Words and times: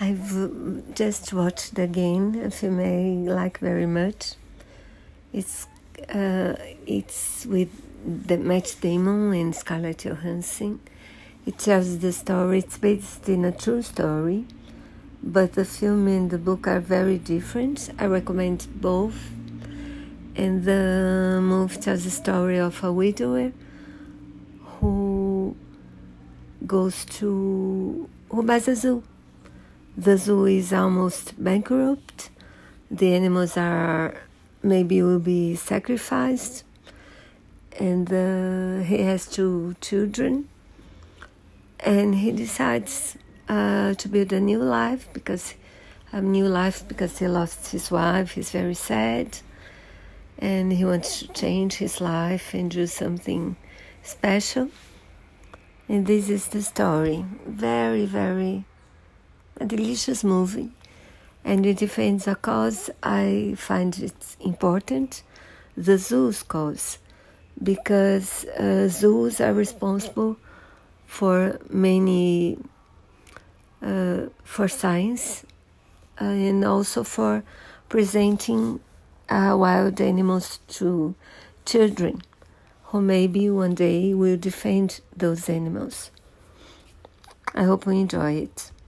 I've 0.00 0.36
uh, 0.36 0.48
just 0.92 1.32
watched 1.32 1.78
again 1.78 2.42
a 2.44 2.50
film 2.50 2.80
I 2.80 3.30
like 3.32 3.58
very 3.58 3.86
much. 3.86 4.34
It's 5.32 5.68
uh, 6.12 6.56
it's 6.84 7.46
with 7.46 7.70
the 8.04 8.36
Matt 8.36 8.74
Damon 8.80 9.32
and 9.32 9.54
Scarlett 9.54 9.98
Johansson. 9.98 10.80
It 11.46 11.58
tells 11.58 11.98
the 11.98 12.12
story. 12.12 12.58
It's 12.58 12.76
based 12.76 13.28
in 13.28 13.44
a 13.44 13.52
true 13.52 13.82
story, 13.82 14.46
but 15.22 15.52
the 15.52 15.64
film 15.64 16.08
and 16.08 16.28
the 16.28 16.38
book 16.38 16.66
are 16.66 16.80
very 16.80 17.18
different. 17.18 17.90
I 17.96 18.06
recommend 18.06 18.66
both. 18.80 19.30
And 20.34 20.64
the 20.64 21.38
movie 21.40 21.76
tells 21.76 22.02
the 22.02 22.10
story 22.10 22.58
of 22.58 22.82
a 22.82 22.92
widower 22.92 23.52
who 24.80 25.54
goes 26.66 27.04
to 27.04 28.08
who 28.28 28.42
buys 28.42 28.66
a 28.66 28.74
zoo 28.74 29.04
the 29.96 30.16
zoo 30.16 30.46
is 30.46 30.72
almost 30.72 31.42
bankrupt. 31.42 32.30
The 32.90 33.14
animals 33.14 33.56
are 33.56 34.14
maybe 34.62 35.02
will 35.02 35.20
be 35.20 35.54
sacrificed, 35.54 36.64
and 37.78 38.12
uh, 38.12 38.84
he 38.84 39.02
has 39.02 39.26
two 39.26 39.76
children. 39.80 40.48
And 41.80 42.14
he 42.14 42.32
decides 42.32 43.18
uh, 43.48 43.94
to 43.94 44.08
build 44.08 44.32
a 44.32 44.40
new 44.40 44.58
life 44.58 45.06
because 45.12 45.54
a 46.12 46.22
new 46.22 46.46
life 46.46 46.86
because 46.88 47.18
he 47.18 47.28
lost 47.28 47.72
his 47.72 47.90
wife. 47.90 48.32
He's 48.32 48.50
very 48.50 48.74
sad, 48.74 49.38
and 50.38 50.72
he 50.72 50.84
wants 50.84 51.20
to 51.20 51.28
change 51.28 51.74
his 51.74 52.00
life 52.00 52.54
and 52.54 52.70
do 52.70 52.86
something 52.86 53.56
special. 54.02 54.70
And 55.88 56.06
this 56.06 56.30
is 56.30 56.48
the 56.48 56.62
story. 56.62 57.24
Very, 57.46 58.06
very 58.06 58.64
a 59.58 59.64
delicious 59.64 60.24
movie 60.24 60.70
and 61.44 61.66
it 61.66 61.78
defends 61.78 62.26
a 62.26 62.34
cause 62.34 62.90
I 63.02 63.54
find 63.56 63.96
it 63.98 64.36
important 64.40 65.22
the 65.76 65.98
zoos 65.98 66.42
cause 66.42 66.98
because 67.62 68.44
uh, 68.58 68.88
zoos 68.88 69.40
are 69.40 69.52
responsible 69.52 70.36
for 71.06 71.58
many 71.68 72.58
uh, 73.82 74.26
for 74.42 74.68
science 74.68 75.44
uh, 76.20 76.24
and 76.24 76.64
also 76.64 77.04
for 77.04 77.42
presenting 77.88 78.80
uh, 79.28 79.54
wild 79.58 80.00
animals 80.00 80.58
to 80.68 81.14
children 81.64 82.22
who 82.84 83.00
maybe 83.00 83.50
one 83.50 83.74
day 83.74 84.14
will 84.14 84.36
defend 84.36 85.00
those 85.16 85.48
animals. 85.48 86.10
I 87.54 87.64
hope 87.64 87.86
you 87.86 87.92
enjoy 87.92 88.34
it. 88.34 88.70